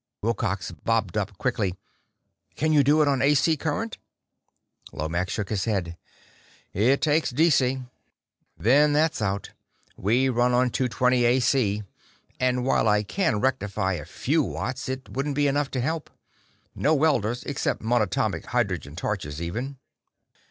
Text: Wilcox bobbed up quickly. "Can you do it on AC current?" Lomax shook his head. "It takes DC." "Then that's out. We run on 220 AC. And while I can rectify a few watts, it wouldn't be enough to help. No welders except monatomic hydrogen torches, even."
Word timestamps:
Wilcox 0.23 0.71
bobbed 0.71 1.15
up 1.15 1.37
quickly. 1.37 1.75
"Can 2.55 2.73
you 2.73 2.83
do 2.83 3.03
it 3.03 3.07
on 3.07 3.21
AC 3.21 3.55
current?" 3.55 3.99
Lomax 4.91 5.31
shook 5.31 5.49
his 5.49 5.65
head. 5.65 5.95
"It 6.73 7.03
takes 7.03 7.31
DC." 7.31 7.83
"Then 8.57 8.93
that's 8.93 9.21
out. 9.21 9.51
We 9.95 10.27
run 10.27 10.55
on 10.55 10.71
220 10.71 11.23
AC. 11.25 11.83
And 12.39 12.65
while 12.65 12.87
I 12.87 13.03
can 13.03 13.39
rectify 13.41 13.93
a 13.93 14.05
few 14.05 14.41
watts, 14.41 14.89
it 14.89 15.07
wouldn't 15.07 15.35
be 15.35 15.45
enough 15.45 15.69
to 15.69 15.81
help. 15.81 16.09
No 16.73 16.95
welders 16.95 17.43
except 17.43 17.83
monatomic 17.83 18.45
hydrogen 18.45 18.95
torches, 18.95 19.39
even." 19.39 19.77